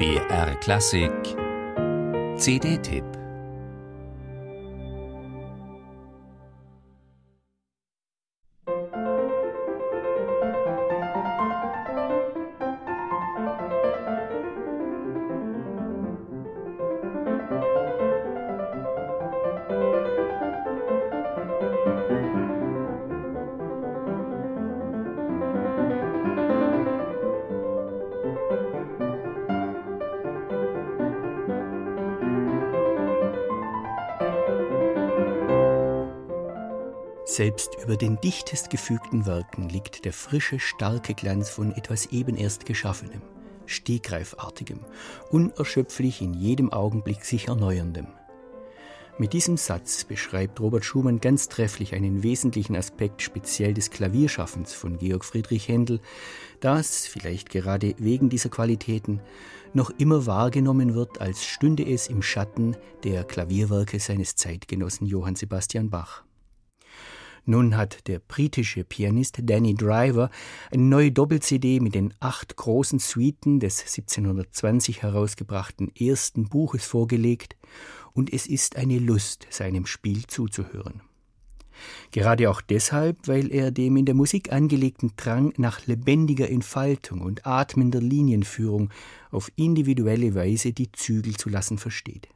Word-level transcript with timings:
BR 0.00 0.54
Klassik. 0.62 1.36
CD-Tipp 2.38 3.19
Selbst 37.40 37.78
über 37.82 37.96
den 37.96 38.20
dichtest 38.20 38.68
gefügten 38.68 39.24
Werken 39.24 39.70
liegt 39.70 40.04
der 40.04 40.12
frische, 40.12 40.60
starke 40.60 41.14
Glanz 41.14 41.48
von 41.48 41.72
etwas 41.72 42.04
eben 42.12 42.36
erst 42.36 42.66
Geschaffenem, 42.66 43.22
Stegreifartigem, 43.64 44.80
unerschöpflich 45.30 46.20
in 46.20 46.34
jedem 46.34 46.70
Augenblick 46.70 47.24
sich 47.24 47.48
erneuerndem. 47.48 48.08
Mit 49.16 49.32
diesem 49.32 49.56
Satz 49.56 50.04
beschreibt 50.04 50.60
Robert 50.60 50.84
Schumann 50.84 51.22
ganz 51.22 51.48
trefflich 51.48 51.94
einen 51.94 52.22
wesentlichen 52.22 52.76
Aspekt 52.76 53.22
speziell 53.22 53.72
des 53.72 53.88
Klavierschaffens 53.88 54.74
von 54.74 54.98
Georg 54.98 55.24
Friedrich 55.24 55.66
Händel, 55.66 56.00
das, 56.60 57.06
vielleicht 57.06 57.48
gerade 57.48 57.94
wegen 57.96 58.28
dieser 58.28 58.50
Qualitäten, 58.50 59.22
noch 59.72 59.88
immer 59.96 60.26
wahrgenommen 60.26 60.94
wird, 60.94 61.22
als 61.22 61.42
stünde 61.42 61.90
es 61.90 62.06
im 62.08 62.20
Schatten 62.20 62.76
der 63.02 63.24
Klavierwerke 63.24 63.98
seines 63.98 64.36
Zeitgenossen 64.36 65.06
Johann 65.06 65.36
Sebastian 65.36 65.88
Bach. 65.88 66.22
Nun 67.44 67.76
hat 67.76 68.06
der 68.06 68.18
britische 68.18 68.84
Pianist 68.84 69.38
Danny 69.42 69.74
Driver 69.74 70.30
eine 70.70 70.82
neue 70.82 71.12
Doppel-CD 71.12 71.80
mit 71.80 71.94
den 71.94 72.14
acht 72.20 72.56
großen 72.56 72.98
Suiten 72.98 73.60
des 73.60 73.80
1720 73.80 75.02
herausgebrachten 75.02 75.90
ersten 75.96 76.48
Buches 76.48 76.84
vorgelegt, 76.84 77.56
und 78.12 78.32
es 78.32 78.46
ist 78.46 78.76
eine 78.76 78.98
Lust, 78.98 79.46
seinem 79.50 79.86
Spiel 79.86 80.26
zuzuhören. 80.26 81.00
Gerade 82.10 82.50
auch 82.50 82.60
deshalb, 82.60 83.28
weil 83.28 83.52
er 83.52 83.70
dem 83.70 83.96
in 83.96 84.04
der 84.04 84.14
Musik 84.14 84.52
angelegten 84.52 85.12
Drang 85.16 85.52
nach 85.56 85.86
lebendiger 85.86 86.50
Entfaltung 86.50 87.20
und 87.20 87.46
atmender 87.46 88.00
Linienführung 88.00 88.90
auf 89.30 89.50
individuelle 89.56 90.34
Weise 90.34 90.72
die 90.72 90.92
Zügel 90.92 91.36
zu 91.36 91.48
lassen 91.48 91.78
versteht. 91.78 92.28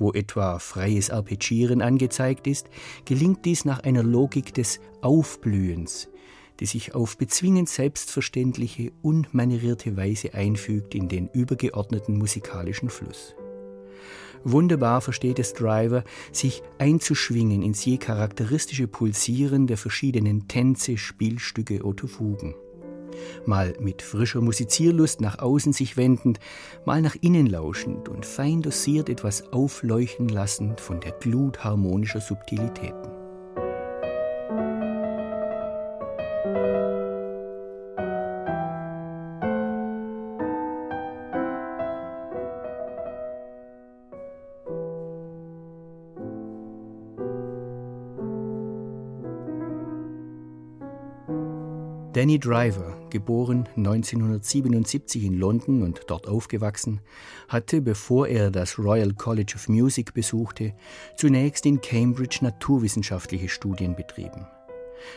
Wo 0.00 0.12
etwa 0.12 0.58
freies 0.58 1.10
Arpeggieren 1.10 1.82
angezeigt 1.82 2.46
ist, 2.46 2.68
gelingt 3.04 3.44
dies 3.44 3.66
nach 3.66 3.80
einer 3.80 4.02
Logik 4.02 4.54
des 4.54 4.80
Aufblühens, 5.02 6.08
die 6.58 6.64
sich 6.64 6.94
auf 6.94 7.18
bezwingend 7.18 7.68
selbstverständliche, 7.68 8.92
unmanierierte 9.02 9.98
Weise 9.98 10.32
einfügt 10.32 10.94
in 10.94 11.08
den 11.08 11.28
übergeordneten 11.28 12.16
musikalischen 12.16 12.88
Fluss. 12.88 13.34
Wunderbar 14.42 15.02
versteht 15.02 15.38
es 15.38 15.52
Driver, 15.52 16.02
sich 16.32 16.62
einzuschwingen 16.78 17.62
ins 17.62 17.84
je 17.84 17.98
charakteristische 17.98 18.88
Pulsieren 18.88 19.66
der 19.66 19.76
verschiedenen 19.76 20.48
Tänze, 20.48 20.96
Spielstücke 20.96 21.82
oder 21.82 22.08
Fugen 22.08 22.54
mal 23.46 23.74
mit 23.80 24.02
frischer 24.02 24.40
Musizierlust 24.40 25.20
nach 25.20 25.38
außen 25.38 25.72
sich 25.72 25.96
wendend, 25.96 26.40
mal 26.84 27.02
nach 27.02 27.16
innen 27.20 27.46
lauschend 27.46 28.08
und 28.08 28.26
fein 28.26 28.62
dosiert 28.62 29.08
etwas 29.08 29.52
aufleuchten 29.52 30.28
lassend 30.28 30.80
von 30.80 31.00
der 31.00 31.12
Glut 31.12 31.64
harmonischer 31.64 32.20
Subtilitäten. 32.20 33.20
Danny 52.12 52.38
Driver, 52.38 52.99
geboren 53.10 53.68
1977 53.76 55.24
in 55.24 55.38
London 55.38 55.82
und 55.82 56.02
dort 56.06 56.28
aufgewachsen, 56.28 57.00
hatte, 57.48 57.82
bevor 57.82 58.28
er 58.28 58.50
das 58.50 58.78
Royal 58.78 59.12
College 59.12 59.54
of 59.56 59.68
Music 59.68 60.14
besuchte, 60.14 60.74
zunächst 61.16 61.66
in 61.66 61.80
Cambridge 61.80 62.38
naturwissenschaftliche 62.42 63.48
Studien 63.48 63.94
betrieben. 63.96 64.46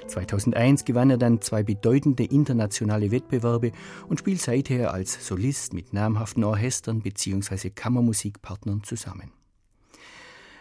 2001 0.07 0.85
gewann 0.85 1.09
er 1.09 1.17
dann 1.17 1.41
zwei 1.41 1.63
bedeutende 1.63 2.23
internationale 2.23 3.11
Wettbewerbe 3.11 3.71
und 4.07 4.19
spielt 4.19 4.41
seither 4.41 4.93
als 4.93 5.25
Solist 5.25 5.73
mit 5.73 5.93
namhaften 5.93 6.43
Orchestern 6.43 7.01
bzw. 7.01 7.69
Kammermusikpartnern 7.69 8.83
zusammen. 8.83 9.31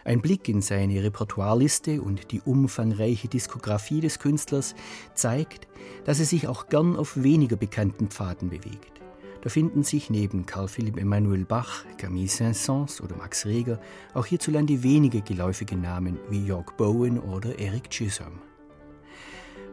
Ein 0.05 0.21
Blick 0.21 0.49
in 0.49 0.61
seine 0.61 1.01
Repertoireliste 1.01 2.01
und 2.01 2.31
die 2.31 2.41
umfangreiche 2.41 3.29
Diskografie 3.29 4.01
des 4.01 4.19
Künstlers 4.19 4.75
zeigt, 5.13 5.67
dass 6.03 6.19
er 6.19 6.25
sich 6.25 6.47
auch 6.47 6.67
gern 6.67 6.97
auf 6.97 7.23
weniger 7.23 7.55
bekannten 7.55 8.09
Pfaden 8.09 8.49
bewegt. 8.49 9.01
Da 9.41 9.49
finden 9.49 9.83
sich 9.83 10.09
neben 10.09 10.45
Karl 10.45 10.67
Philipp 10.67 10.97
Emanuel 10.97 11.45
Bach, 11.45 11.85
Camille 11.97 12.27
Saint-Saëns 12.27 13.01
oder 13.01 13.15
Max 13.15 13.45
Reger 13.45 13.79
auch 14.13 14.25
hierzulande 14.25 14.83
wenige 14.83 15.21
geläufige 15.21 15.75
Namen 15.75 16.17
wie 16.29 16.45
York 16.45 16.77
Bowen 16.77 17.19
oder 17.19 17.59
Eric 17.59 17.89
Chisholm. 17.89 18.39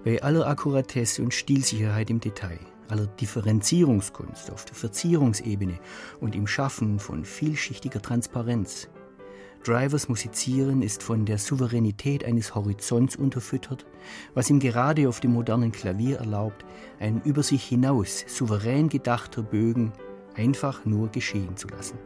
Bei 0.05 0.23
aller 0.23 0.47
Akkuratesse 0.47 1.23
und 1.23 1.35
Stilsicherheit 1.35 2.11
im 2.11 2.21
Detail, 2.21 2.59
aller 2.89 3.07
Differenzierungskunst 3.07 4.51
auf 4.51 4.65
der 4.65 4.75
Verzierungsebene 4.75 5.79
und 6.21 6.35
im 6.35 6.47
Schaffen 6.47 6.99
von 6.99 7.25
vielschichtiger 7.25 8.03
Transparenz 8.03 8.89
Drivers 9.63 10.09
Musizieren 10.09 10.81
ist 10.81 11.03
von 11.03 11.27
der 11.27 11.37
Souveränität 11.37 12.25
eines 12.25 12.55
Horizonts 12.55 13.15
unterfüttert, 13.15 13.85
was 14.33 14.49
ihm 14.49 14.59
gerade 14.59 15.07
auf 15.07 15.21
dem 15.21 15.33
modernen 15.33 15.71
Klavier 15.71 16.19
erlaubt, 16.19 16.65
ein 16.99 17.21
über 17.25 17.43
sich 17.43 17.65
hinaus 17.65 18.25
souverän 18.27 18.89
gedachter 18.89 19.43
Bögen 19.43 19.93
einfach 20.35 20.87
nur 20.87 21.09
geschehen 21.09 21.59
zu 21.59 21.69
lassen. 21.69 21.99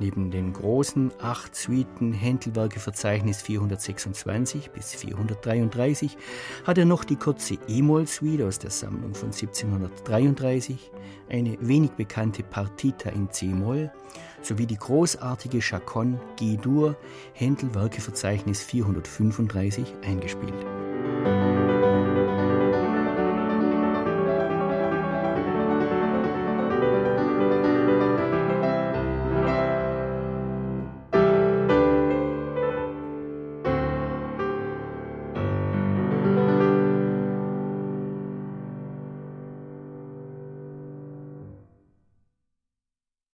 Neben 0.00 0.30
den 0.30 0.54
großen 0.54 1.12
acht 1.20 1.54
Suiten 1.54 2.14
Händelwerke-Verzeichnis 2.14 3.42
426 3.42 4.70
bis 4.70 4.94
433 4.94 6.16
hat 6.64 6.78
er 6.78 6.86
noch 6.86 7.04
die 7.04 7.16
kurze 7.16 7.58
E-Moll-Suite 7.68 8.42
aus 8.42 8.58
der 8.58 8.70
Sammlung 8.70 9.14
von 9.14 9.28
1733, 9.28 10.90
eine 11.28 11.58
wenig 11.60 11.90
bekannte 11.92 12.42
Partita 12.42 13.10
in 13.10 13.30
C-Moll 13.30 13.92
sowie 14.40 14.66
die 14.66 14.78
großartige 14.78 15.60
Chaconne 15.60 16.18
G-Dur 16.36 16.96
Händelwerke-Verzeichnis 17.34 18.62
435 18.62 19.84
eingespielt. 20.02 21.59